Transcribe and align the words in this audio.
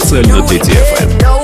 специально 0.00 0.40
для 0.46 0.58
DFM. 0.58 1.39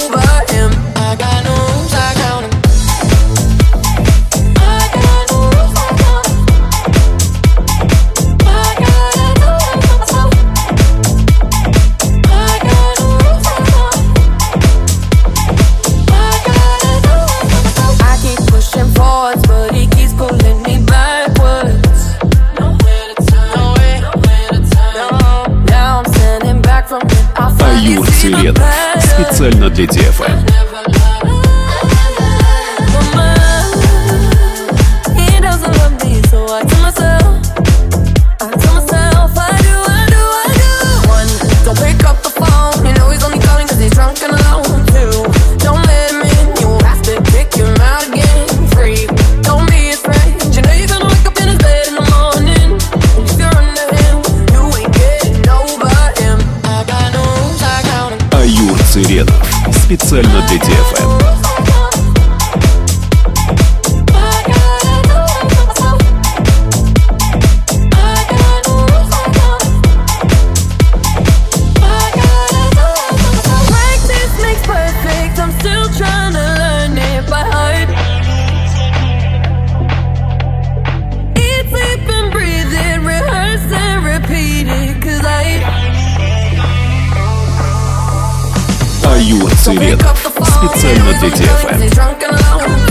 Аюр 27.87 28.11
Циренов. 28.11 28.65
Специально 28.99 29.71
для 29.71 29.85
DFM. 29.85 30.56
Цыренов. 58.97 59.47
Специально 59.85 60.41
для 60.49 60.57
DFM. 60.57 61.26
Цыредов. 89.67 90.17
Специально 90.45 91.13
для 91.19 91.29
DFM. 91.29 92.86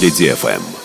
Для 0.00 0.08
DFM. 0.08 0.83